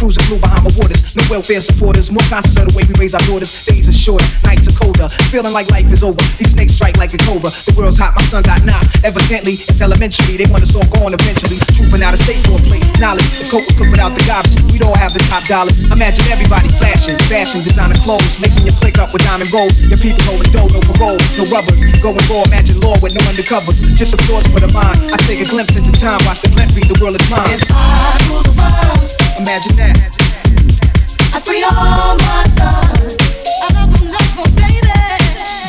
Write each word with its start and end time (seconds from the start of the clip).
cruising 0.00 0.24
blue 0.32 0.40
behind 0.40 0.64
my 0.64 0.72
waters. 0.80 1.12
No 1.12 1.20
welfare 1.28 1.60
supporters. 1.60 2.08
More 2.08 2.24
conscious 2.32 2.56
of 2.56 2.64
the 2.64 2.72
way 2.72 2.88
we 2.88 2.96
raise 2.96 3.12
our 3.12 3.20
daughters. 3.28 3.52
Days 3.68 3.84
are 3.84 3.92
shorter, 3.92 4.24
nights 4.48 4.64
are 4.64 4.72
colder. 4.72 5.12
Feeling 5.28 5.52
like 5.52 5.68
life 5.68 5.84
is 5.92 6.00
over. 6.00 6.16
These 6.40 6.56
snakes 6.56 6.72
strike 6.72 6.96
like 6.96 7.12
a 7.12 7.20
cobra. 7.20 7.52
The 7.68 7.76
world's 7.76 8.00
hot, 8.00 8.16
my 8.16 8.24
son 8.24 8.40
got 8.40 8.64
knocked. 8.64 9.04
Evidently, 9.04 9.60
it's 9.60 9.84
elementary. 9.84 10.40
They 10.40 10.48
want 10.48 10.64
us 10.64 10.72
all 10.72 10.88
gone 10.88 11.12
eventually. 11.12 11.60
Trooping 11.76 12.00
out 12.00 12.16
of 12.16 12.20
state 12.24 12.40
for 12.48 12.56
a 12.56 12.62
plate. 12.64 12.80
Knowledge, 12.96 13.28
the 13.36 13.44
coat 13.52 13.60
was 13.68 13.76
put 13.76 13.92
without 13.92 14.16
the 14.16 14.24
garbage. 14.24 14.56
We'd 14.72 14.80
all 14.80 14.96
have 14.96 15.12
the 15.12 15.20
top 15.28 15.44
dollars. 15.44 15.76
Imagine 15.92 16.24
everybody 16.32 16.72
flashing, 16.80 17.20
fashion, 17.28 17.60
designer 17.60 18.00
clothes. 18.00 18.40
Lacing 18.40 18.64
your 18.64 18.76
click 18.80 18.96
up 18.96 19.12
with 19.12 19.20
diamond 19.28 19.52
gold. 19.52 19.76
Your 19.92 20.00
people 20.00 20.24
going 20.24 20.48
dough, 20.48 20.72
no 20.72 20.80
parole, 20.96 21.20
no 21.36 21.44
rubbers. 21.52 21.84
Going 22.00 22.24
raw, 22.32 22.48
imagine 22.48 22.80
law 22.80 22.96
with 23.04 23.12
no 23.12 23.20
undercovers. 23.28 23.84
Just 24.00 24.16
a 24.16 24.18
thoughts 24.24 24.48
for 24.48 24.64
the 24.64 24.72
mind. 24.72 25.12
I 25.12 25.20
take 25.28 25.44
a 25.44 25.48
glimpse 25.48 25.76
into 25.76 25.92
time, 25.92 26.24
watch 26.24 26.40
the 26.40 26.48
glint 26.48 26.72
read 26.72 26.88
the 26.88 26.96
world 27.04 27.20
is 27.20 27.24
mine. 27.28 27.44
If 27.52 27.68
I 27.68 28.16
the 28.48 28.54
world. 28.56 29.19
Imagine 29.40 29.76
that. 29.76 29.96
I 31.32 31.40
free 31.40 31.64
all 31.64 32.14
my 32.18 32.44
sons. 32.44 33.16
I 33.64 33.72
love 33.72 33.88
them, 33.98 34.12
love 34.12 34.36
them, 34.36 34.52
baby. 34.54 34.92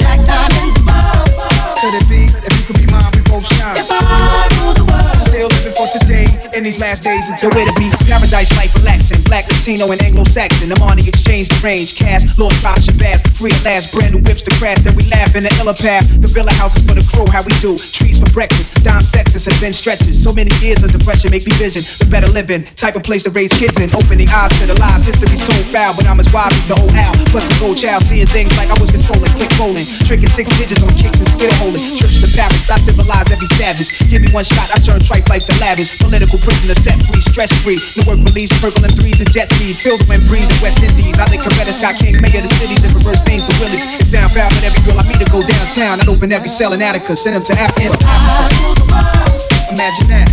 Black 0.03 0.19
diamonds, 0.27 0.75
balls. 0.83 1.47
Could 1.79 1.95
it 1.95 2.09
be 2.09 2.27
if 2.45 2.51
you 2.59 2.65
could 2.67 2.85
be 2.85 2.91
mine? 2.91 3.09
We 3.15 3.21
both 3.21 3.47
shine. 3.47 3.77
If 3.77 3.87
I 3.89 4.49
rule 4.59 4.73
the 4.73 4.83
world. 4.83 5.10
Still 5.41 5.57
living 5.57 5.73
for 5.73 5.89
today 5.89 6.29
in 6.53 6.61
these 6.61 6.77
last 6.77 7.01
days 7.01 7.25
until 7.25 7.49
to 7.49 7.73
be. 7.81 7.89
Paradise 8.05 8.53
life 8.61 8.69
relaxing. 8.77 9.25
Black, 9.25 9.49
Latino, 9.49 9.89
and 9.89 9.97
Anglo-Saxon. 9.97 10.69
I'm 10.69 10.77
on 10.85 11.01
the 11.01 11.07
exchange, 11.09 11.49
the 11.49 11.57
range, 11.65 11.97
cash, 11.97 12.29
Lord 12.37 12.53
Tosh 12.61 12.85
Bass. 13.01 13.25
Free 13.41 13.49
at 13.49 13.65
last, 13.65 13.89
brand 13.89 14.13
new 14.13 14.21
whips 14.21 14.45
to 14.45 14.53
crash. 14.61 14.77
Then 14.85 14.93
we 14.93 15.01
laugh 15.09 15.33
in 15.33 15.41
the 15.41 15.53
illa 15.57 15.73
path. 15.73 16.05
The 16.21 16.29
villa 16.29 16.53
houses 16.53 16.85
for 16.85 16.93
the 16.93 17.01
crew, 17.09 17.25
how 17.25 17.41
we 17.41 17.49
do. 17.57 17.73
Trees 17.73 18.21
for 18.21 18.29
breakfast, 18.29 18.85
dime 18.85 19.01
sexes 19.01 19.49
and 19.49 19.57
then 19.57 19.73
stretches. 19.73 20.13
So 20.13 20.29
many 20.29 20.53
years 20.61 20.85
of 20.85 20.93
depression 20.93 21.33
make 21.33 21.49
me 21.49 21.57
vision 21.57 21.81
the 21.97 22.05
better 22.05 22.29
living. 22.29 22.61
Type 22.77 22.93
of 22.93 23.01
place 23.01 23.25
to 23.25 23.33
raise 23.33 23.49
kids 23.49 23.81
in. 23.81 23.89
Opening 23.97 24.29
eyes 24.29 24.53
to 24.61 24.69
the 24.69 24.77
lies. 24.77 25.01
History's 25.09 25.41
told 25.41 25.65
foul, 25.73 25.97
but 25.97 26.05
I'm 26.05 26.21
as 26.21 26.29
wise 26.29 26.53
as 26.53 26.69
the 26.69 26.77
old 26.77 26.93
owl. 26.93 27.17
Plus 27.33 27.41
the 27.49 27.57
old 27.65 27.81
child 27.81 28.05
seeing 28.05 28.29
things 28.29 28.53
like 28.61 28.69
I 28.69 28.77
was 28.77 28.93
controlling. 28.93 29.33
Click 29.33 29.49
rolling. 29.57 29.89
Tricking 30.05 30.29
six 30.29 30.53
digits 30.61 30.85
on 30.85 30.93
kicks 30.93 31.17
and 31.17 31.25
still 31.25 31.53
holding. 31.57 31.81
Trips 31.97 32.21
to 32.21 32.29
Paris, 32.29 32.69
I 32.69 32.77
civilize 32.77 33.25
every 33.33 33.49
savage. 33.57 33.89
Give 34.05 34.21
me 34.21 34.29
one 34.29 34.45
shot, 34.45 34.69
I 34.69 34.77
turn 34.77 35.01
tripe 35.01 35.30
life 35.31 35.47
to 35.47 35.55
lavish. 35.63 35.95
Political 35.97 36.39
prisoner 36.43 36.75
set 36.75 36.99
free, 37.07 37.23
stress 37.23 37.51
free. 37.63 37.79
New 37.95 38.03
work 38.03 38.19
release, 38.19 38.51
and 38.51 38.93
threes 38.99 39.23
and 39.23 39.31
jet 39.31 39.47
skis. 39.47 39.79
Feel 39.79 39.95
the 39.95 40.03
wind 40.11 40.27
breeze 40.27 40.51
in 40.51 40.59
West 40.59 40.83
Indies. 40.83 41.15
I 41.23 41.25
think 41.31 41.41
Coretta 41.41 41.71
Scott 41.71 41.95
King, 41.95 42.19
mayor 42.19 42.43
of 42.43 42.51
the 42.51 42.53
cities, 42.59 42.83
and 42.83 42.91
reverse 42.91 43.23
things 43.23 43.47
to 43.47 43.53
Willis. 43.63 43.79
It 44.01 44.07
sound 44.11 44.35
foul, 44.35 44.51
but 44.51 44.63
every 44.67 44.83
girl 44.83 44.99
I 44.99 45.07
meet 45.07 45.23
to 45.23 45.29
go 45.31 45.39
downtown. 45.39 46.03
I'd 46.03 46.11
open 46.11 46.35
every 46.35 46.51
cell 46.51 46.73
in 46.73 46.81
Attica, 46.81 47.15
send 47.15 47.39
them 47.39 47.45
to 47.47 47.55
Africa. 47.55 47.95
If 47.95 48.03
I 48.03 48.51
rule 48.59 48.75
the 48.75 48.87
world. 48.91 49.39
Imagine 49.71 50.07
that. 50.11 50.27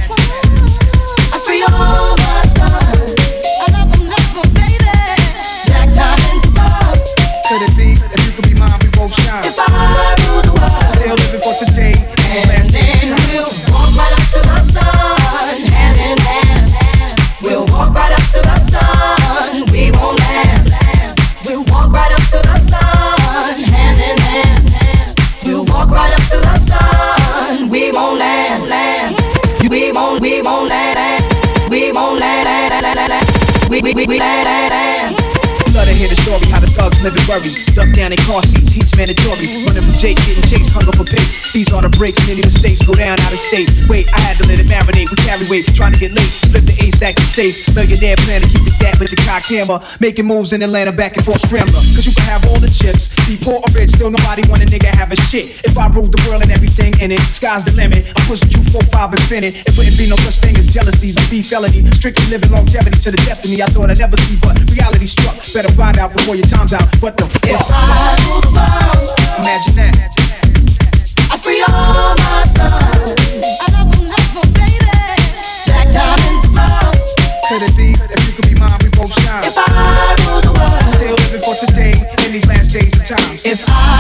I 1.31 1.39
free 1.47 1.63
all 1.63 2.19
my 2.19 2.43
sons. 2.59 3.15
I 3.63 3.67
love 3.79 3.95
'em, 3.95 4.03
love 4.11 4.35
'em, 4.35 4.51
baby. 4.51 4.99
Black 5.71 5.89
diamonds 5.95 6.43
and 6.43 6.55
pearls. 6.59 7.07
Could 7.47 7.63
it 7.63 7.75
be? 7.79 7.91
If 8.03 8.19
you 8.27 8.33
could 8.35 8.49
be 8.51 8.55
mine, 8.59 8.75
we 8.83 8.91
both 8.99 9.15
shine. 9.15 9.47
If 9.47 9.55
I 9.63 9.63
rule 10.27 10.43
the 10.43 10.55
world. 10.59 10.91
Still 10.91 11.15
living 11.23 11.43
for 11.47 11.55
today 11.55 11.95
these 12.19 12.47
last 12.51 12.73
days 12.75 12.98
We, 33.89 33.95
we, 33.95 34.07
we, 34.07 34.19
thugs 36.89 37.03
live 37.05 37.17
and 37.17 37.27
worry. 37.29 37.53
Duck 37.77 37.91
down 37.93 38.13
in 38.13 38.19
car 38.25 38.43
seats, 38.43 38.73
heat's 38.73 38.97
mandatory. 38.97 39.45
Running 39.69 39.85
from 39.85 39.97
Jake, 40.01 40.17
getting 40.25 40.45
chased, 40.49 40.73
hung 40.73 40.89
up 40.89 40.97
for 40.97 41.05
pigs. 41.05 41.53
These 41.53 41.73
are 41.73 41.83
the 41.83 41.93
breaks, 41.93 42.21
many 42.27 42.41
mistakes 42.41 42.81
go 42.83 42.95
down 42.97 43.21
out 43.21 43.33
of 43.33 43.41
state. 43.41 43.69
Wait, 43.89 44.09
I 44.17 44.21
had 44.21 44.41
to 44.41 44.45
let 44.49 44.59
it 44.59 44.67
marinate. 44.67 45.13
We 45.13 45.17
carry 45.21 45.45
weight, 45.53 45.69
trying 45.77 45.93
to 45.93 46.01
get 46.01 46.13
laced. 46.13 46.41
Flip 46.49 46.65
the 46.65 46.77
A 46.81 46.91
stack 46.91 47.17
to 47.17 47.25
safe. 47.25 47.69
Millionaire 47.77 48.17
plan 48.25 48.41
to 48.41 48.49
keep 48.49 48.65
the 48.65 48.75
gap 48.81 48.97
with 49.01 49.11
the 49.13 49.21
cock 49.29 49.45
hammer. 49.45 49.81
Making 50.01 50.27
moves 50.27 50.53
in 50.53 50.63
Atlanta, 50.63 50.93
back 50.93 51.17
and 51.17 51.25
forth 51.25 51.41
scrambler. 51.45 51.83
Cause 51.93 52.07
you 52.07 52.15
can 52.17 52.25
have 52.25 52.45
all 52.49 52.59
the 52.59 52.73
chips. 52.73 53.13
Be 53.29 53.37
poor 53.37 53.61
or 53.61 53.71
rich, 53.77 53.93
still 53.93 54.11
nobody 54.11 54.43
want 54.49 54.65
a 54.65 54.67
nigga 54.67 54.89
have 54.89 55.13
a 55.13 55.19
shit. 55.29 55.65
If 55.69 55.77
I 55.77 55.89
ruled 55.93 56.13
the 56.13 56.23
world 56.29 56.43
and 56.43 56.53
everything 56.53 56.97
in 57.01 57.13
it, 57.13 57.21
sky's 57.21 57.65
the 57.65 57.73
limit. 57.77 58.09
I'm 58.17 58.25
pushing 58.25 58.51
you 58.51 58.63
4-5 58.73 59.13
infinite. 59.19 59.53
It 59.69 59.77
wouldn't 59.77 59.99
be 59.99 60.09
no 60.09 60.17
such 60.25 60.41
thing 60.41 60.57
as 60.57 60.67
jealousies 60.73 61.21
or 61.21 61.27
be 61.29 61.43
felony. 61.43 61.85
Strictly 61.93 62.27
living 62.33 62.51
longevity 62.51 62.99
to 63.05 63.11
the 63.11 63.21
destiny 63.29 63.61
I 63.63 63.67
thought 63.67 63.91
I'd 63.91 63.99
never 63.99 64.17
see, 64.17 64.39
but. 64.41 64.57
Better 65.59 65.75
find 65.75 65.99
out 65.99 66.13
before 66.13 66.37
your 66.37 66.47
time's 66.47 66.73
out. 66.73 66.87
What 67.03 67.17
the 67.17 67.25
If? 67.25 67.59
I 67.69 68.15
rule 68.31 68.41
the 68.41 68.53
world. 68.55 69.11
Imagine 69.43 69.75
that. 69.75 70.15
I 71.33 71.37
free 71.37 71.65
all 71.67 72.15
my 72.15 72.45
sons. 72.47 73.19
I 73.59 73.67
love 73.75 73.91
'em, 73.91 74.07
love 74.07 74.37
'em, 74.39 74.53
baby. 74.55 74.87
Black 75.67 75.91
diamonds 75.91 76.45
and 76.45 76.55
pearls. 76.55 77.07
Could 77.49 77.63
it 77.67 77.77
be? 77.77 77.91
If 77.91 78.27
you 78.29 78.33
could 78.35 78.49
be 78.49 78.55
mine, 78.55 78.79
we 78.85 78.89
both 78.91 79.11
shine. 79.27 79.43
If 79.43 79.59
I 79.59 80.15
rule 80.31 80.43
the 80.43 80.53
world. 80.55 80.91
Still 80.95 81.17
living 81.27 81.43
for 81.43 81.57
today 81.57 82.07
in 82.25 82.31
these 82.31 82.47
last 82.47 82.71
days 82.71 82.95
and 82.95 83.05
times. 83.05 83.45
If 83.45 83.69
I 83.69 83.98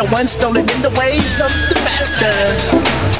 the 0.00 0.08
one 0.08 0.26
stolen 0.26 0.68
in 0.70 0.82
the 0.82 0.90
ways 0.98 1.40
of 1.42 1.50
the 1.68 1.80
masters. 1.84 3.19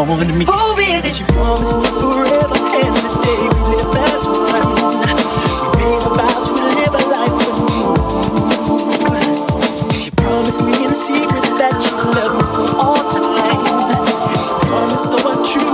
Oh, 0.00 0.04
on 0.04 0.38
me. 0.38 0.44
Who 0.44 0.78
is 0.78 1.04
it? 1.06 1.16
She 1.16 1.24
promised 1.24 1.74
me 1.76 1.90
forever 1.98 2.54
and 2.54 2.94
the 2.94 3.10
day 3.18 3.50
we 3.50 3.58
live, 3.66 3.90
that's 3.98 4.26
what 4.30 4.54
I 4.54 4.62
mean. 4.70 4.94
Made 5.74 6.06
a 6.06 6.10
vows, 6.14 6.46
we 6.54 6.62
live 6.78 6.94
a 6.94 7.02
life 7.10 7.34
with 7.34 7.58
me. 7.66 7.82
She 9.98 10.10
promised 10.12 10.62
me 10.62 10.70
in 10.86 10.94
secret 10.94 11.42
that 11.58 11.74
you 11.82 11.98
loved 12.14 12.38
me 12.38 12.46
for 12.54 12.70
all 12.78 13.02
time. 13.10 13.58
Promise 14.70 15.02
so 15.02 15.18
untrue. 15.34 15.67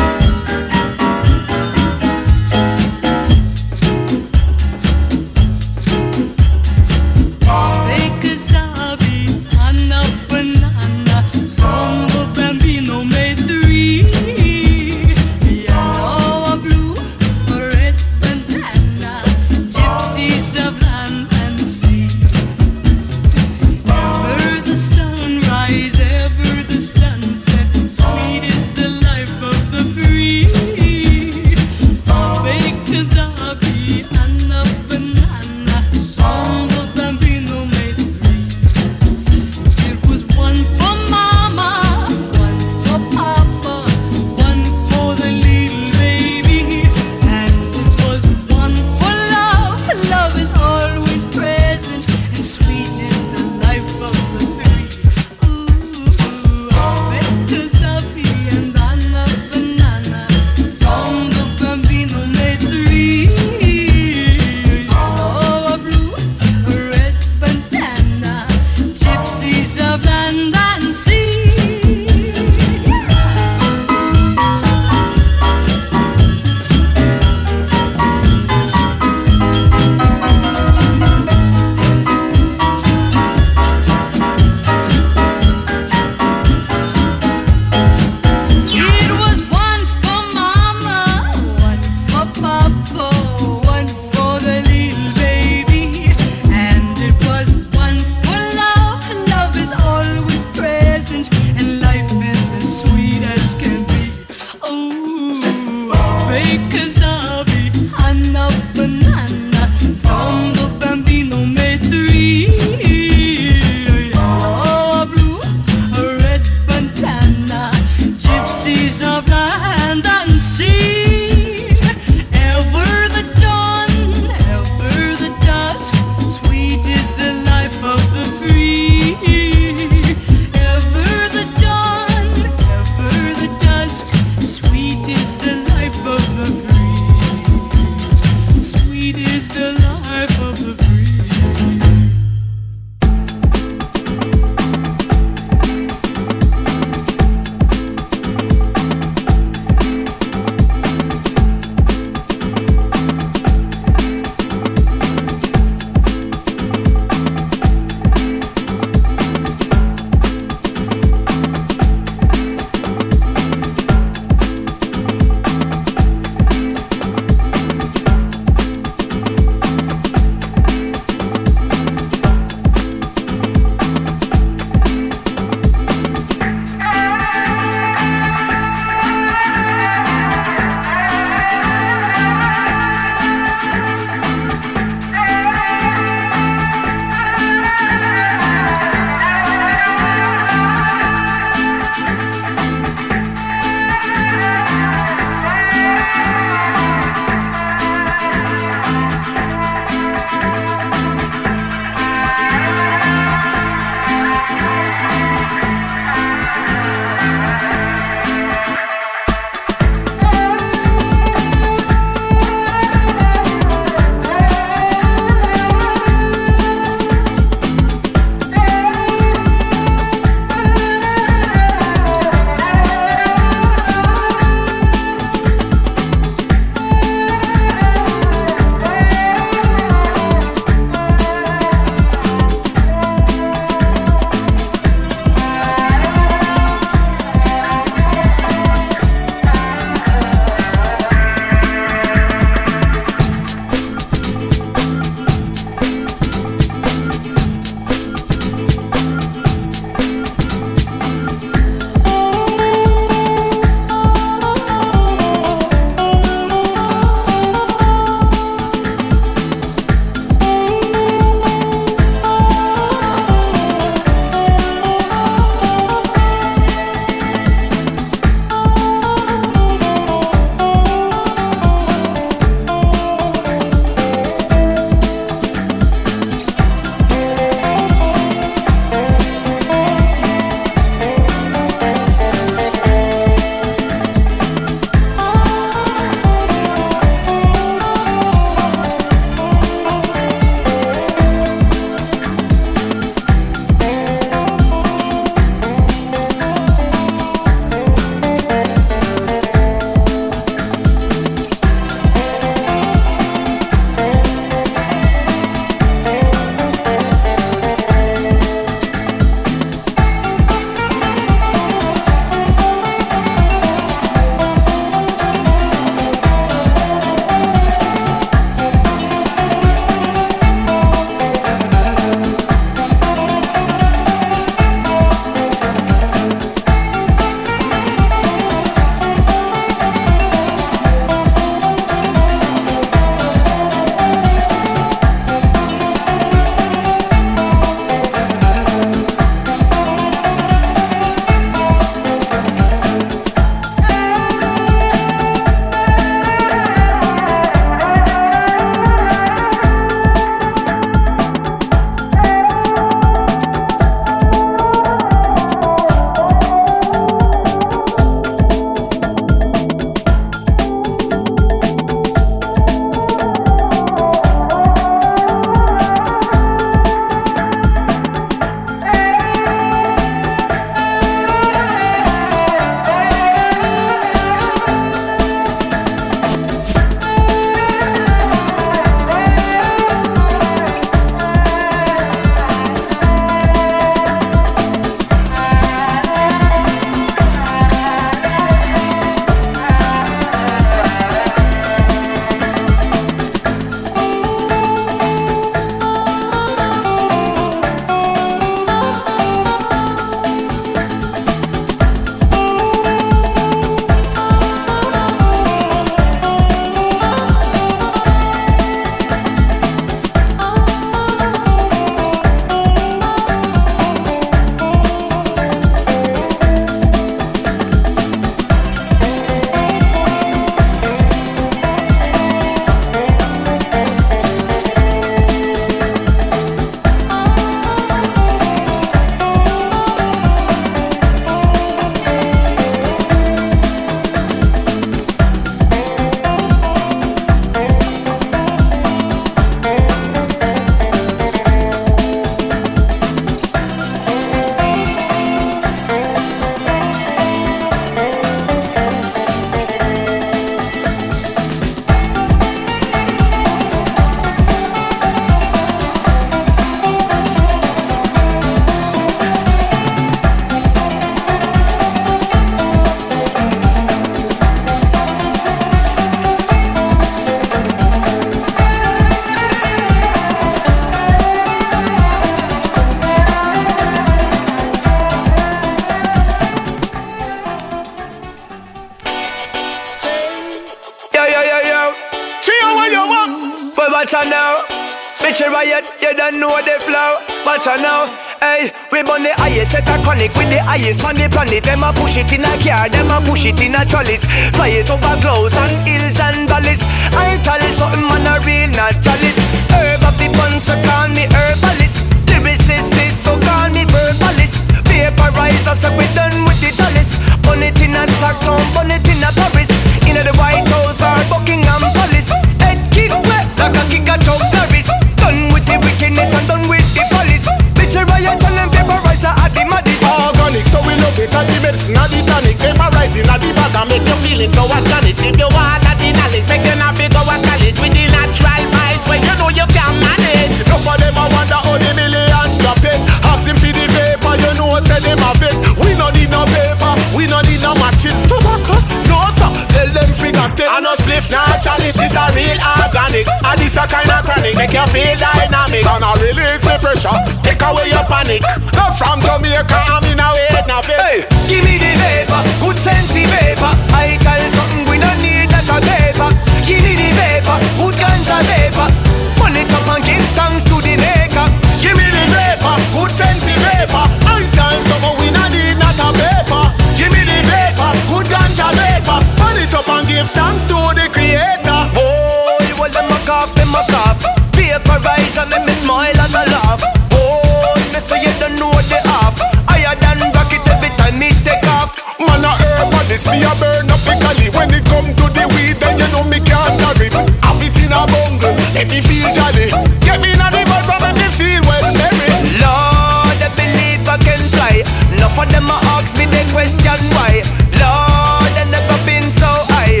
A 583.98 584.06
burn 584.06 584.22
up 584.22 584.38
the 584.38 584.46
cali 584.46 584.46
When 584.54 584.74
it 584.74 584.84
come 584.86 585.10
to 585.14 585.26
the 585.34 585.44
weed, 585.54 585.76
then 585.80 585.98
you 585.98 586.08
know 586.12 586.24
me 586.24 586.38
can't 586.40 586.74
carry 586.78 587.10
Have 587.42 587.62
it 587.62 587.76
in 587.82 587.92
a 587.92 588.06
bungle, 588.06 588.54
let 588.74 588.86
me 588.90 589.00
feel 589.02 589.26
jolly 589.34 589.70
Get 590.02 590.20
me 590.22 590.32
in 590.32 590.40
a 590.40 590.48
the 590.50 590.62
buzz 590.66 590.88
and 590.88 591.02
make 591.02 591.18
me 591.18 591.28
feel 591.34 591.62
well 591.66 591.86
merry 591.94 592.28
Lord, 592.58 593.38
I 593.42 593.48
believe 593.54 594.02
I 594.08 594.16
can 594.18 594.42
fly. 594.50 594.82
Enough 595.14 595.38
of 595.38 595.48
them 595.52 595.68
a 595.70 595.76
ask 595.94 596.16
me 596.18 596.26
the 596.26 596.42
question 596.50 596.98
why. 597.14 597.42
Lord, 597.76 598.52
I 598.56 598.64
never 598.72 598.98
been 599.04 599.26
so 599.36 599.50
high. 599.68 600.00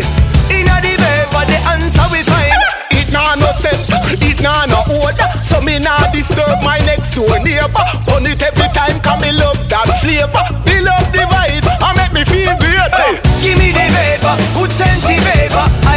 Inna 0.50 0.80
the 0.80 0.96
vapor, 0.96 1.44
the 1.46 1.58
answer 1.70 2.06
we 2.10 2.22
find. 2.24 2.56
It 2.96 3.12
nah 3.12 3.36
no 3.36 3.50
sense, 3.52 3.86
it 4.22 4.40
nah 4.42 4.66
no 4.66 4.80
order 5.02 5.28
So 5.46 5.60
me 5.60 5.78
nah 5.78 6.10
disturb 6.10 6.58
my 6.64 6.78
next 6.88 7.14
door 7.14 7.38
neighbor 7.40 7.84
On 8.10 8.26
it 8.26 8.42
every 8.42 8.68
time, 8.74 8.96
cause 9.00 9.20
me 9.22 9.32
love 9.32 9.60
that 9.68 9.86
flavor 10.02 10.44
Me 10.66 10.80
love 10.82 11.06
the 11.12 11.24
vibe, 11.28 11.57
the 14.36 14.36
vapor, 14.36 14.58
good 14.58 14.72
sense 14.72 15.87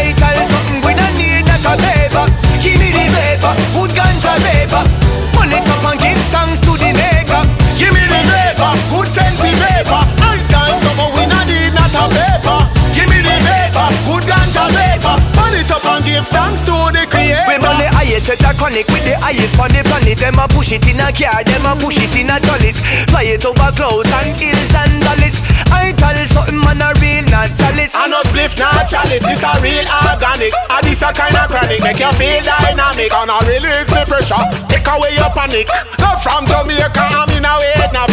Highest 18.12 18.28
set 18.28 18.44
a 18.44 18.52
chronic 18.60 18.84
with 18.92 19.08
the 19.08 19.16
highest 19.24 19.56
on 19.56 19.72
the 19.72 19.80
planet. 19.88 20.20
Them 20.20 20.36
a 20.36 20.44
push 20.44 20.76
it 20.76 20.84
in 20.84 21.00
a 21.00 21.16
car, 21.16 21.48
them 21.48 21.64
a 21.64 21.72
push 21.80 21.96
it 21.96 22.12
in 22.12 22.28
a 22.28 22.44
trellis. 22.44 22.84
Fly 23.08 23.40
it 23.40 23.46
over 23.48 23.72
clouds 23.72 24.12
and 24.12 24.36
hills 24.36 24.76
and 24.76 25.00
valleys. 25.00 25.40
I 25.72 25.96
tell 25.96 26.20
something 26.28 26.60
man 26.60 26.84
a 26.84 26.92
real 27.00 27.24
not 27.32 27.48
chalice. 27.56 27.96
I 27.96 28.12
no 28.12 28.20
spliff 28.28 28.60
not 28.60 28.84
chalice, 28.92 29.24
this 29.24 29.40
a 29.48 29.56
real 29.64 29.88
organic 29.88 30.52
And 30.52 30.84
this 30.84 31.00
a 31.00 31.16
kind 31.16 31.40
of 31.40 31.48
chronic, 31.48 31.80
make 31.80 32.04
you 32.04 32.12
feel 32.20 32.44
dynamic 32.44 33.16
And 33.16 33.32
I 33.32 33.40
release 33.48 33.88
the 33.88 34.04
pressure, 34.04 34.44
take 34.68 34.84
away 34.92 35.16
your 35.16 35.32
panic 35.32 35.72
Go 35.96 36.12
from 36.20 36.44
Jamaica, 36.52 36.92
I'm 37.00 37.32
in 37.32 37.48
a 37.48 37.54
way, 37.64 37.80
now 37.96 38.12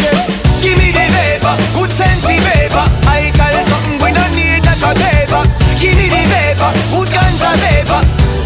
Give 0.63 0.79
me 0.79 0.95
the 0.95 1.05
vapor, 1.11 1.55
good 1.75 1.91
sense 1.91 2.23
the 2.23 2.39
vapor. 2.39 2.87
I 3.03 3.35
tell 3.35 3.55
something 3.67 3.99
we 3.99 4.15
don't 4.15 4.31
need 4.35 4.63
that 4.63 4.79
a 4.79 4.91
paper. 4.91 5.43
Give 5.79 5.95
me 5.95 6.07
the 6.11 6.23
vapor, 6.27 6.71
good 6.91 7.09
ganja 7.15 7.51
vapor. 7.63 8.01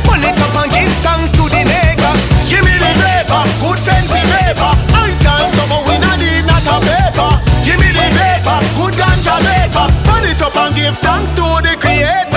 Burn 0.05 0.21
it 0.21 0.37
up 0.37 0.53
and 0.61 0.69
give 0.69 0.93
thanks 1.01 1.31
to 1.33 1.42
good 3.61 3.79
sense 3.79 4.09
the 4.09 4.21
vapor 4.31 4.73
I 4.93 5.09
we 5.87 5.95
need 6.21 6.45
not 6.45 6.65
a 6.65 6.77
paper 6.85 7.31
Give 7.65 7.79
me 7.79 7.89
the 7.89 8.07
vapor, 8.17 8.59
good 8.77 8.93
ganja 8.93 9.35
vapor 9.45 9.87
Burn 10.05 10.25
it 10.29 10.41
up 10.41 10.55
and 10.55 10.75
give 10.75 10.97
thanks 10.99 11.31
to 11.39 11.45
the 11.65 11.75
creator 11.79 12.32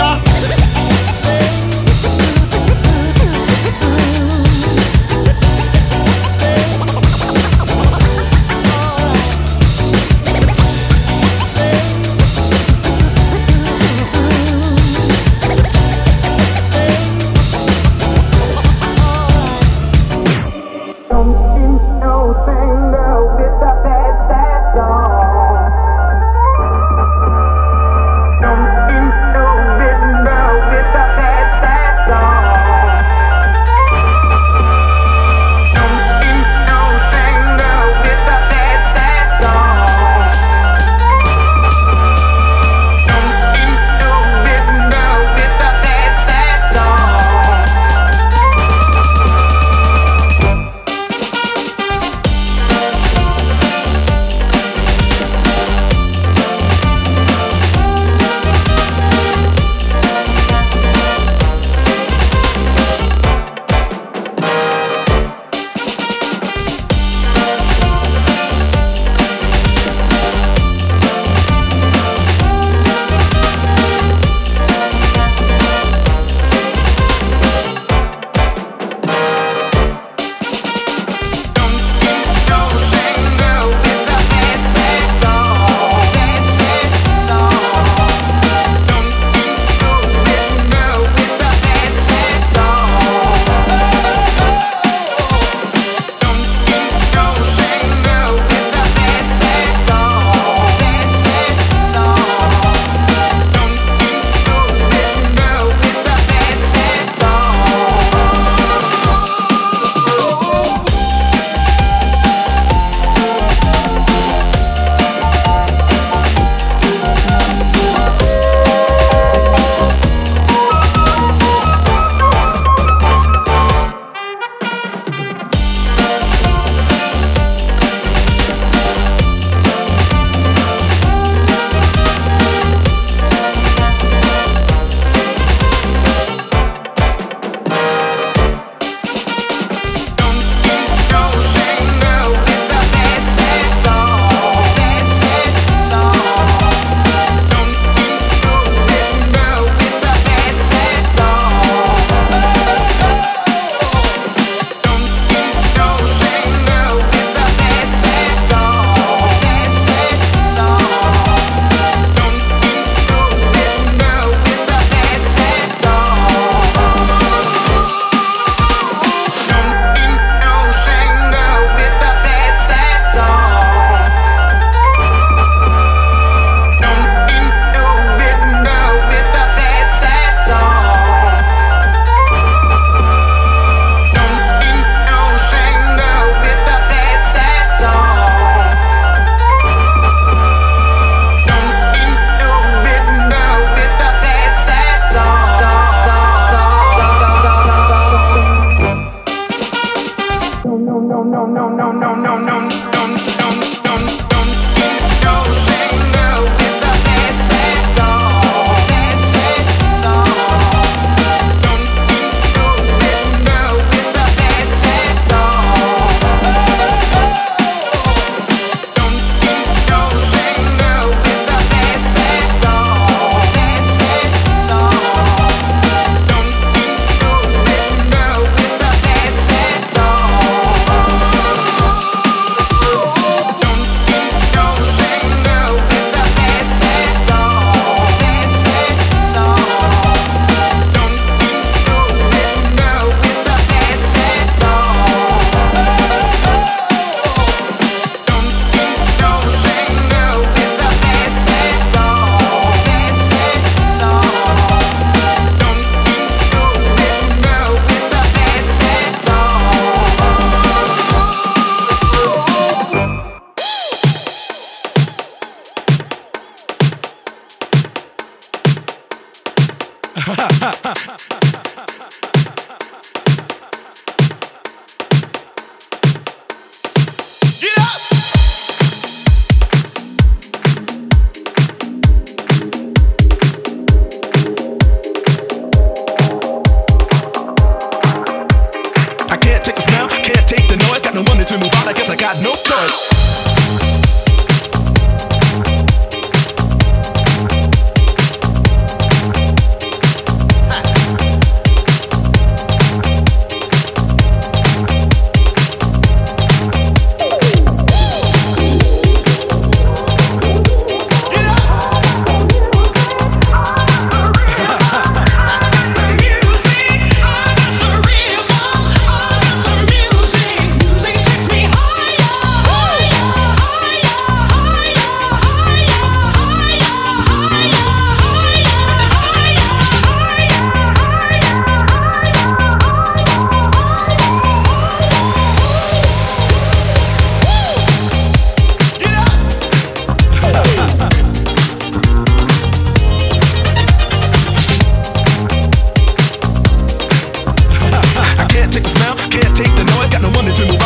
Can't 349.15 349.55
take 349.57 349.71
the 349.77 349.85
noise, 349.85 350.09
got 350.11 350.23
no 350.23 350.31
money 350.33 350.53
to 350.53 350.67
move. 350.67 350.86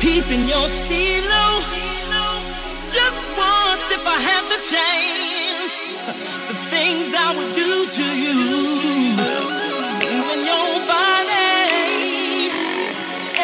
peeping 0.00 0.44
your 0.48 0.68
stilo. 0.68 1.46
Just 2.92 3.28
once, 3.36 3.86
if 3.92 4.04
I 4.06 4.18
had 4.30 4.44
the 4.54 4.60
chance, 4.72 5.76
the 6.48 6.56
things 6.70 7.12
I 7.12 7.28
would 7.36 7.52
do 7.54 7.72
to 7.98 8.06
you. 8.24 8.38
You 10.06 10.22
and 10.34 10.42
your 10.52 10.72
body, 10.86 12.52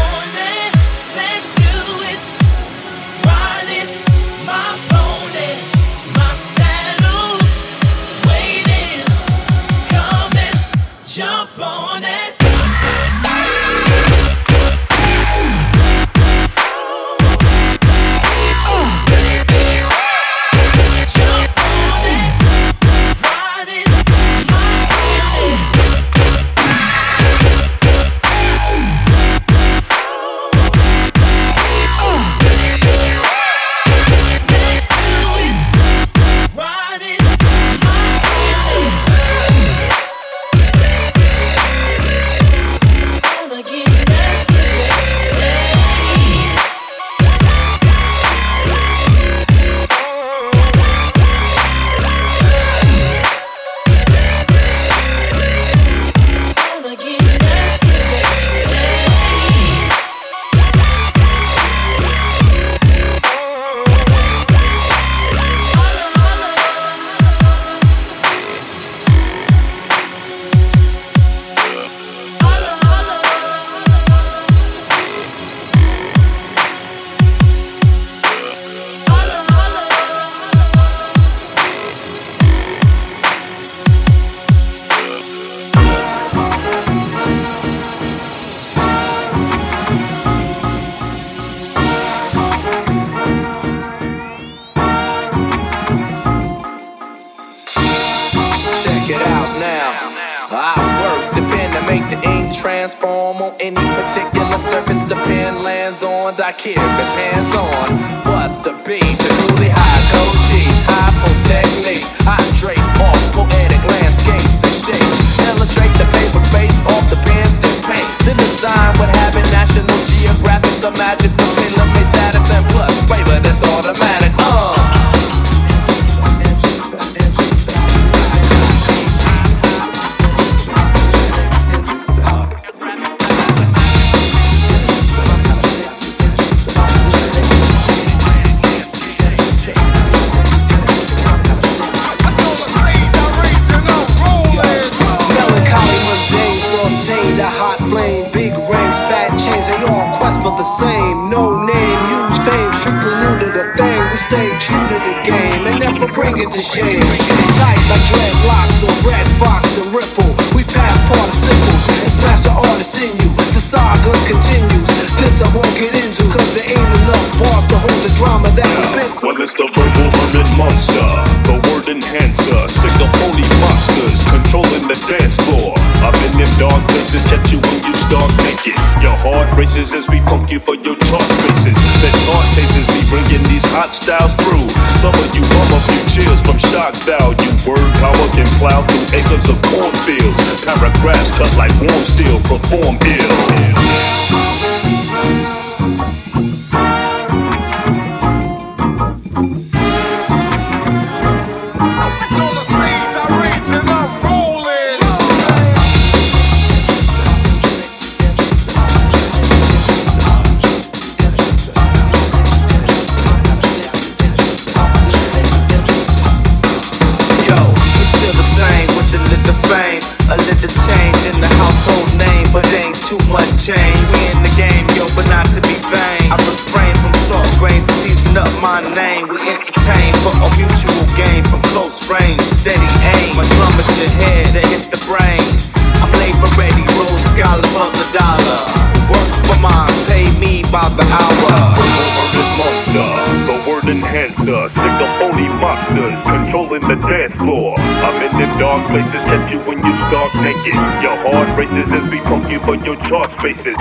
places, 248.93 249.24
catch 249.24 249.51
you 249.51 249.59
when 249.60 249.78
you 249.78 249.94
start 250.09 250.35
naked. 250.44 250.74
Your 251.02 251.16
heart 251.24 251.48
races 251.56 251.90
as 251.93 252.10
we 252.10 252.20
pump 252.20 252.51
you 252.51 252.60
for 252.60 252.74
your 252.77 252.97
chart 253.09 253.32
spaces. 253.39 253.74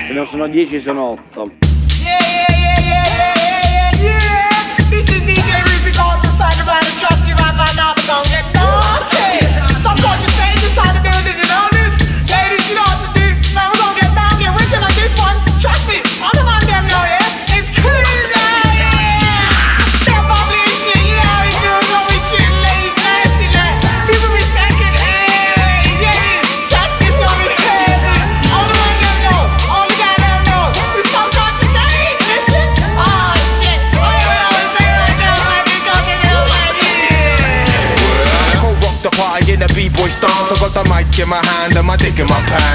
Se 0.06 0.12
non 0.14 0.26
sono 0.26 0.48
10 0.48 0.80
sono 0.80 1.18
8. 1.34 1.61
stick 42.02 42.18
in 42.18 42.26
my 42.26 42.40
pie 42.48 42.71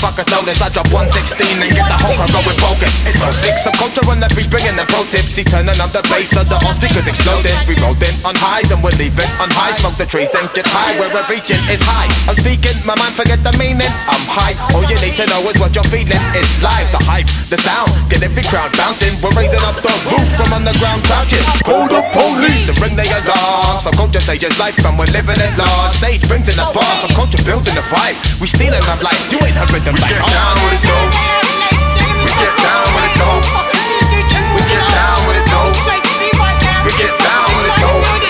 motherfuckers 0.00 0.28
know 0.32 0.42
this 0.48 0.64
I 0.64 0.68
drop 0.72 0.88
116 0.88 1.60
and 1.60 1.70
get 1.76 1.84
the 1.84 1.98
whole 2.00 2.16
crowd 2.16 2.32
going 2.32 2.56
bogus. 2.56 2.92
It's 3.04 3.20
so 3.20 3.28
sick, 3.36 3.56
Subculture 3.60 4.08
on 4.08 4.20
the 4.20 4.28
beach 4.32 4.48
bringing 4.48 4.72
the 4.76 4.88
pro 4.88 5.04
tips. 5.12 5.36
He's 5.36 5.44
turning 5.44 5.76
up 5.76 5.92
the 5.92 6.00
bass 6.08 6.32
of 6.40 6.48
the 6.48 6.56
all 6.64 6.72
speakers 6.72 7.04
exploding 7.04 7.52
We 7.68 7.76
rolled 7.84 8.00
in 8.00 8.14
on 8.24 8.32
highs 8.36 8.72
and 8.72 8.80
we're 8.80 8.96
leaving 8.96 9.28
on 9.40 9.52
high 9.52 9.76
Smoke 9.76 9.96
the 10.00 10.08
trees 10.08 10.32
and 10.32 10.48
get 10.56 10.66
high, 10.66 10.96
where 10.96 11.12
we're 11.12 11.26
reaching 11.28 11.60
is 11.68 11.84
high. 11.84 12.08
I'm 12.24 12.36
speaking, 12.40 12.74
my 12.88 12.96
mind 12.96 13.14
forget 13.14 13.44
the 13.44 13.52
meaning. 13.60 13.92
I'm 14.08 14.24
high, 14.24 14.56
all 14.72 14.84
you 14.88 14.96
need 15.04 15.16
to 15.20 15.28
know 15.28 15.44
is 15.52 15.56
what 15.60 15.76
you're 15.76 15.86
feeling. 15.92 16.20
It's 16.32 16.52
live, 16.64 16.88
the 16.92 17.02
hype, 17.04 17.28
the 17.52 17.60
sound, 17.60 17.92
get 18.08 18.24
every 18.24 18.44
crowd 18.48 18.72
bouncing. 18.80 19.12
We're 19.20 19.36
raising 19.36 19.60
up 19.68 19.76
the 19.84 19.92
roof 20.08 20.28
from 20.36 20.56
underground 20.56 21.04
crouching. 21.04 21.44
Call 21.64 21.84
the 21.88 22.00
police 22.16 22.72
and 22.72 22.76
ring 22.80 22.96
the 22.96 23.04
alarm. 23.04 23.84
Subculture 23.84 24.24
Sage 24.24 24.44
it's 24.48 24.56
life 24.56 24.76
and 24.80 24.96
we're 24.96 25.12
living 25.12 25.36
it 25.36 25.52
large. 25.60 25.92
Stage 26.00 26.24
brings 26.24 26.48
in 26.48 26.56
the 26.56 26.66
bar, 26.72 26.92
Subculture 27.04 27.44
building 27.44 27.76
the 27.76 27.84
vibe. 27.92 28.16
We 28.40 28.48
stealing 28.48 28.84
up 28.88 29.00
like, 29.04 29.18
you 29.28 29.38
ain't 29.44 29.56
heard 29.56 29.70
We 29.90 29.98
get 29.98 30.22
down 30.22 30.54
with 30.62 30.74
it 30.74 30.82
though. 30.86 31.10
We 32.22 32.30
get 32.38 32.54
down 32.62 32.86
with 32.94 33.10
it 33.10 33.14
though. 33.18 33.42
We 34.54 34.62
get 34.70 34.86
down 34.94 35.18
with 35.26 35.36
it 35.36 35.46
though. 35.50 35.70
We 36.84 36.92
get 36.94 37.18
down 37.18 37.46
with 37.56 37.66
it 37.66 37.80
though 37.80 38.29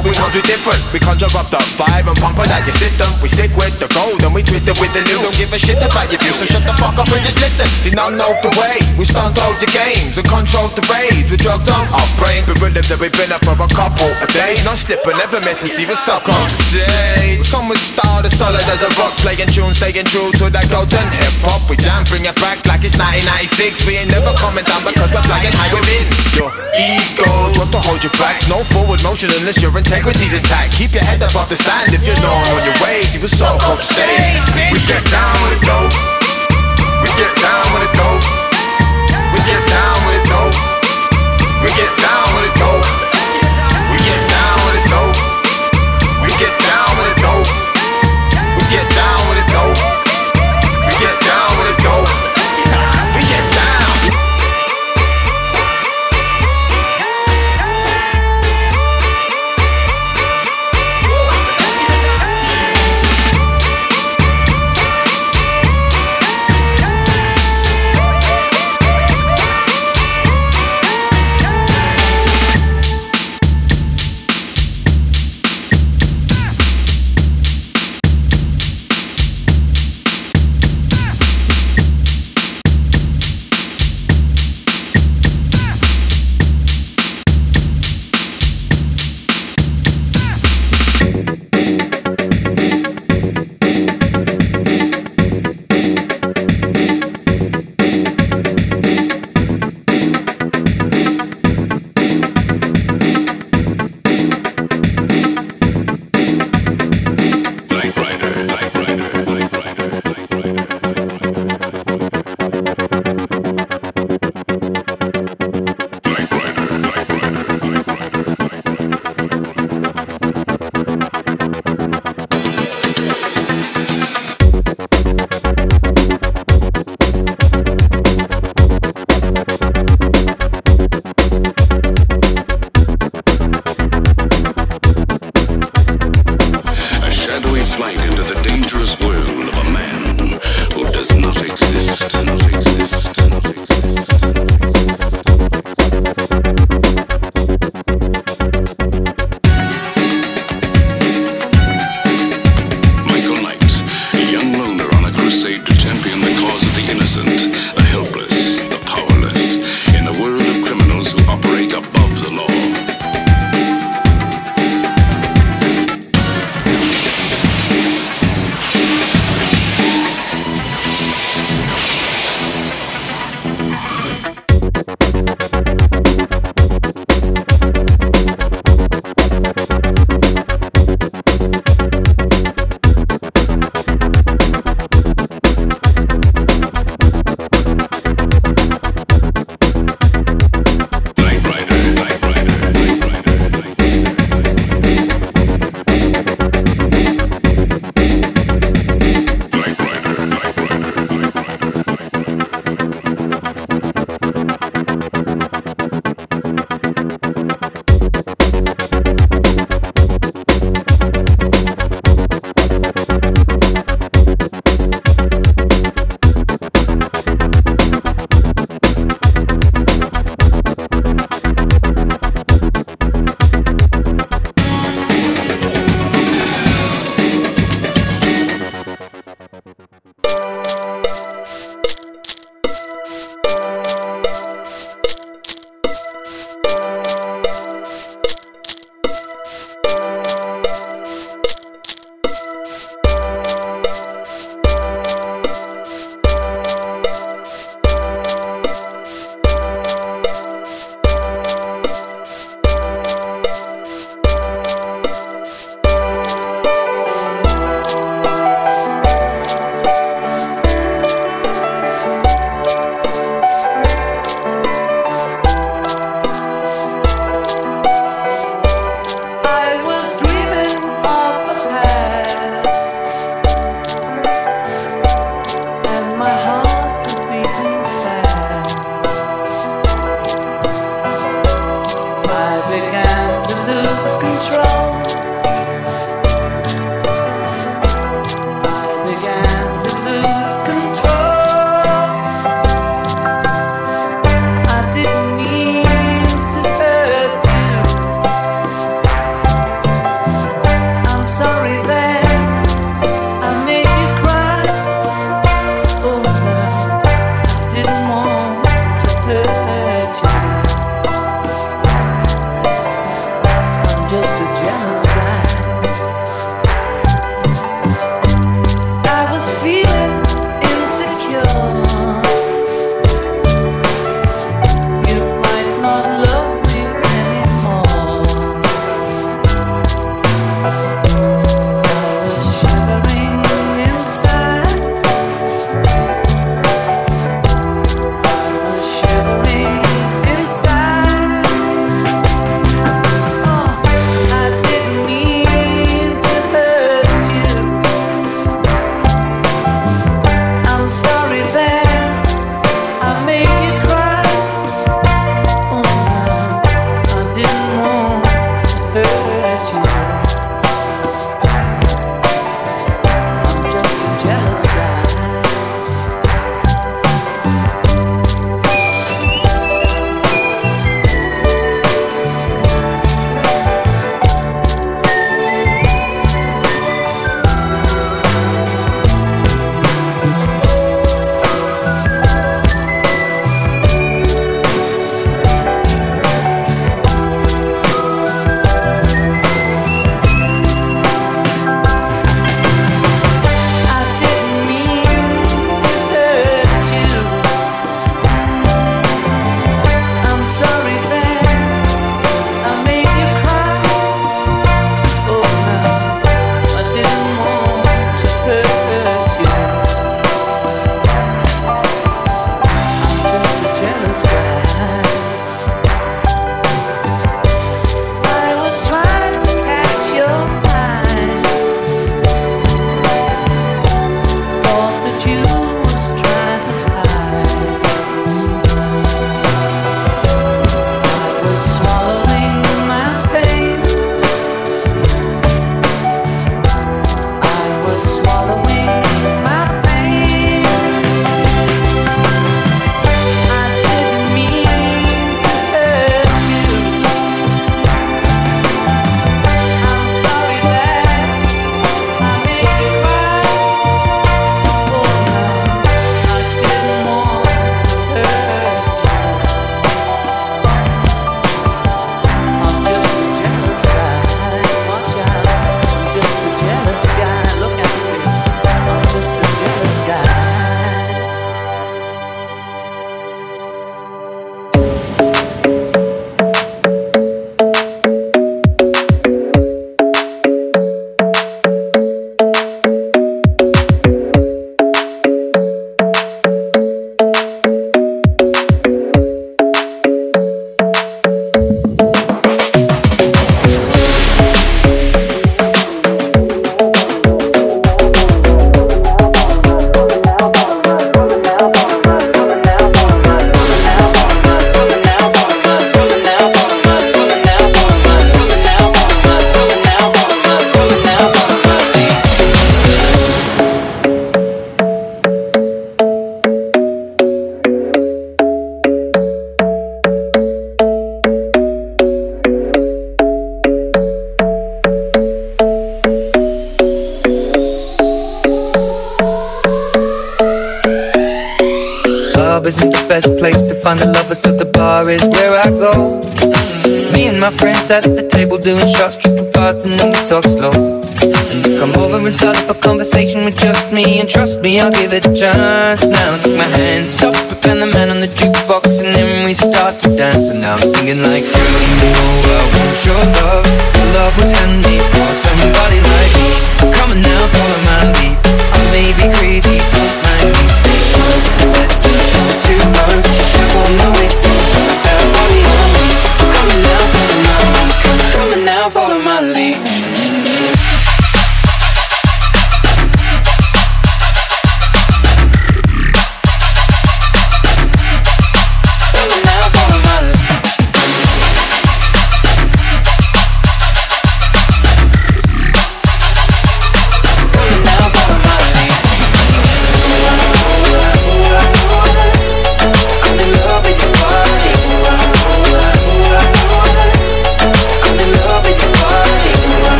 what 0.00 0.08
we 0.08 0.16
gonna 0.16 0.32
do 0.32 0.42
different. 0.48 0.80
We 0.92 0.98
conjure 0.98 1.28
up 1.36 1.52
the 1.52 1.60
vibe 1.76 2.08
and 2.08 2.16
pump 2.16 2.40
it 2.40 2.48
out 2.48 2.64
your 2.64 2.76
system. 2.80 3.08
We 3.20 3.28
stick 3.28 3.52
with 3.52 3.76
the 3.76 3.88
gold 3.92 4.24
and 4.24 4.32
we 4.32 4.40
twist 4.42 4.64
it 4.64 4.76
with 4.80 4.92
the 4.96 5.04
new. 5.04 5.20
Don't 5.20 5.36
give 5.36 5.52
a 5.52 5.60
shit 5.60 5.76
about 5.76 6.08
your 6.08 6.20
views, 6.24 6.40
so 6.40 6.46
shut 6.48 6.64
the 6.64 6.72
fuck 6.80 6.96
up 6.96 7.08
and 7.12 7.20
just 7.20 7.36
listen. 7.36 7.68
See 7.84 7.92
now 7.92 8.08
know 8.08 8.32
the 8.40 8.48
way, 8.56 8.80
we 8.96 9.04
stunt 9.04 9.36
all 9.36 9.52
your 9.60 9.72
games 9.72 10.16
And 10.16 10.24
control 10.24 10.72
the 10.72 10.84
rays 10.88 11.28
with 11.28 11.44
drugs 11.44 11.68
on 11.68 11.84
our 11.92 12.08
brain. 12.16 12.44
But 12.48 12.60
rhythms 12.64 12.88
that 12.88 12.98
we've 13.00 13.12
been 13.12 13.32
up 13.32 13.44
for 13.44 13.52
a 13.52 13.68
couple 13.68 14.08
a 14.24 14.26
days. 14.32 14.64
Not 14.64 14.80
slipping, 14.80 15.16
never 15.20 15.40
missing, 15.44 15.68
see 15.68 15.84
up, 15.84 16.24
come 16.24 16.48
to 16.48 16.56
say 16.72 17.36
We 17.36 17.44
come 17.44 17.68
with 17.68 17.82
style, 17.82 18.24
as 18.24 18.32
solid 18.32 18.64
as 18.64 18.80
a 18.80 18.90
rock 18.96 19.12
Playing 19.20 19.52
tunes, 19.52 19.76
staying 19.76 20.08
true 20.08 20.32
to 20.40 20.48
that 20.48 20.70
golden 20.72 21.04
hip 21.12 21.34
hop 21.44 21.68
We 21.68 21.76
jam, 21.76 22.08
bring 22.08 22.24
it 22.24 22.36
back 22.40 22.64
like 22.64 22.86
it's 22.86 22.96
1996 22.96 23.84
We 23.84 24.00
ain't 24.00 24.08
never 24.08 24.32
coming 24.38 24.64
down 24.64 24.80
because 24.86 25.10
we're 25.12 25.26
flying 25.28 25.52
high 25.52 25.72
within 25.74 26.06
Your 26.38 26.48
egos. 26.76 27.58
Want 27.58 27.72
to 27.74 27.80
hold 27.80 28.00
you 28.02 28.12
back? 28.16 28.40
No 28.48 28.62
forward 28.72 29.02
motion 29.02 29.30
unless 29.34 29.60
your 29.60 29.74
integrity's 29.90 30.32
intact. 30.32 30.72
Keep 30.72 30.94
your 30.94 31.02
head 31.02 31.20
above 31.20 31.48
the 31.48 31.56
sand 31.56 31.92
if 31.92 32.06
you're 32.06 32.14
known 32.22 32.38
on 32.54 32.62
your 32.64 32.78
ways 32.78 33.10
See 33.10 33.18
what's 33.18 33.36
so 33.36 33.58
coach 33.58 33.82
say 33.82 34.38
We 34.70 34.78
get 34.86 35.02
down 35.10 35.34
with 35.42 35.58
it 35.58 35.62
though. 35.66 35.90
We 37.02 37.10
get 37.18 37.34
down 37.42 37.66
with 37.74 37.82
it 37.82 37.92
though. 37.98 38.18
We 39.34 39.38
get 39.50 39.62
down 39.66 39.98
with 40.06 40.14
it 40.14 40.26
though. 40.30 40.50
We 41.62 41.70
get 41.74 41.90
down 41.98 42.19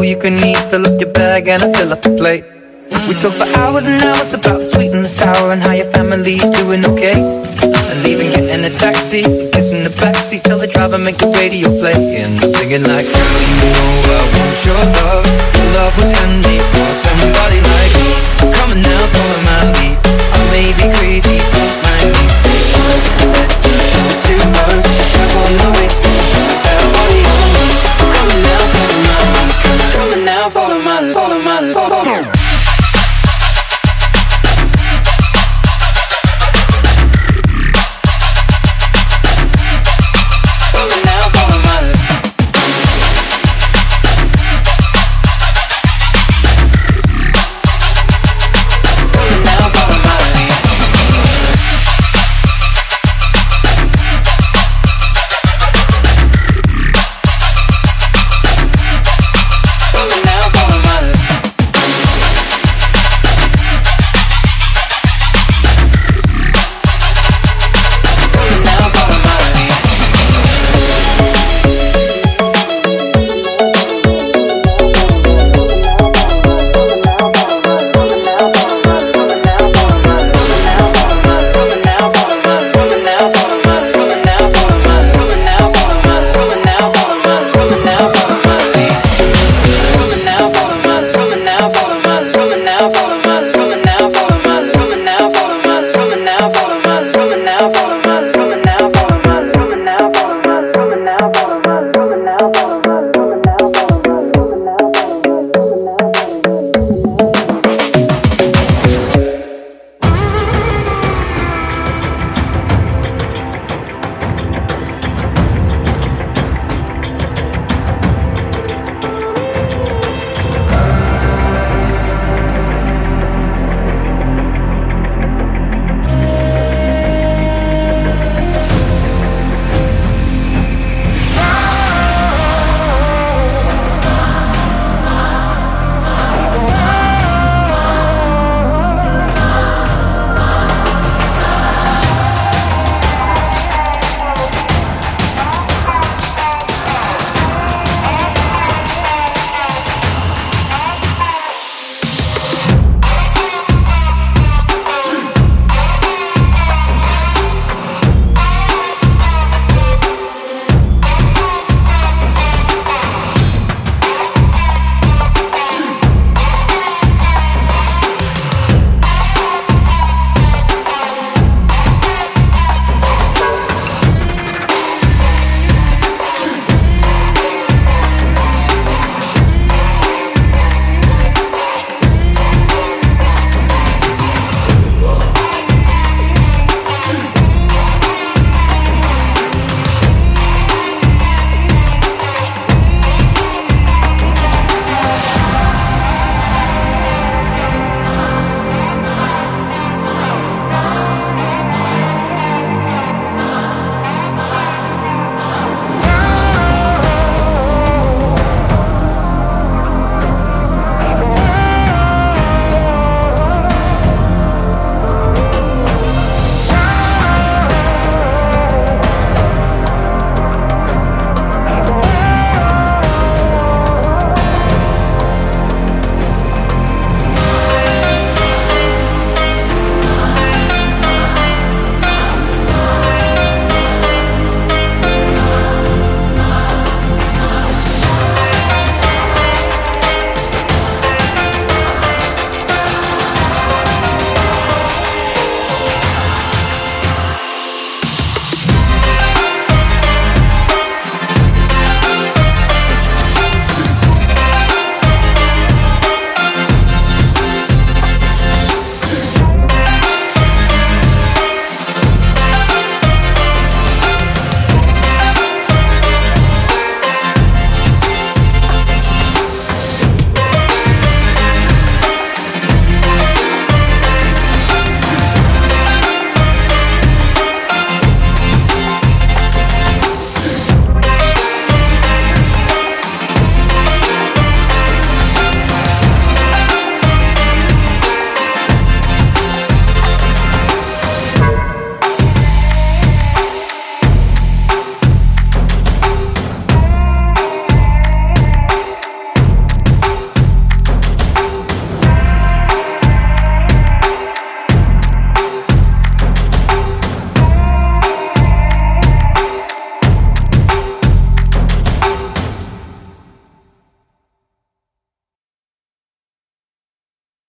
all 0.00 0.04
you 0.04 0.16
can 0.16 0.34
eat. 0.48 0.56
Fill 0.70 0.86
up 0.86 0.98
your 0.98 1.12
bag 1.12 1.48
and 1.48 1.62
I 1.62 1.72
fill 1.74 1.92
up 1.92 2.00
the 2.00 2.16
plate. 2.16 2.44
We 3.06 3.14
talk 3.14 3.34
for 3.34 3.48
hours 3.60 3.86
and 3.86 4.02
hours 4.02 4.32
about 4.32 4.58
the 4.58 4.64
sweet 4.64 4.92
and 4.92 5.04
the 5.04 5.08
sour 5.08 5.52
and 5.52 5.62
how 5.62 5.72
your 5.72 5.90
family's 5.92 6.48
doing 6.50 6.84
okay. 6.86 7.20
And 7.90 8.02
leaving, 8.02 8.30
getting 8.32 8.64
a 8.64 8.70
taxi, 8.70 9.22
kissing 9.52 9.84
the 9.84 9.92
backseat, 10.00 10.42
tell 10.42 10.58
the 10.58 10.66
driver 10.66 10.98
make 10.98 11.18
the 11.18 11.28
radio 11.38 11.68
play. 11.80 11.92
And 12.24 12.32
I'm 12.42 12.50
singing 12.56 12.84
like, 12.88 13.06